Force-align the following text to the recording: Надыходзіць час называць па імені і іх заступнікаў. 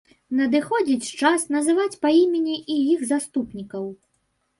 Надыходзіць 0.37 1.11
час 1.19 1.45
называць 1.55 1.99
па 2.05 2.09
імені 2.21 2.55
і 2.77 2.79
іх 2.95 3.05
заступнікаў. 3.11 3.85